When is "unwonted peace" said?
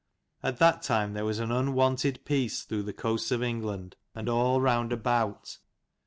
1.51-2.63